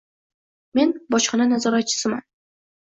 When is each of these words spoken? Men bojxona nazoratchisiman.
Men 0.79 0.95
bojxona 1.17 1.49
nazoratchisiman. 1.53 2.27